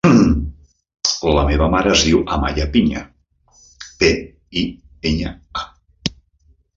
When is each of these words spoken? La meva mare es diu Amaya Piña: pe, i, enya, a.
La 1.31 1.41
meva 1.49 1.67
mare 1.73 1.91
es 1.97 2.05
diu 2.07 2.23
Amaya 2.37 2.65
Piña: 2.77 3.03
pe, 3.99 4.09
i, 4.63 4.65
enya, 5.11 5.35
a. 5.65 6.17